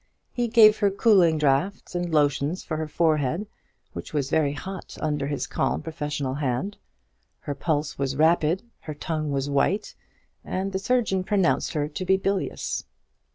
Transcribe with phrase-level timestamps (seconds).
[0.31, 3.45] He gave her cooling draughts, and lotions for her forehead,
[3.93, 6.75] which was very hot under his calm professional hand.
[7.41, 9.93] Her pulse was rapid, her tongue was white,
[10.43, 12.83] and the surgeon pronounced her to be bilious.